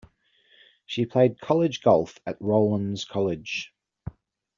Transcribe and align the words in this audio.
She 0.87 1.05
played 1.05 1.39
college 1.39 1.83
golf 1.83 2.17
at 2.25 2.35
Rollins 2.41 3.05
College. 3.05 3.71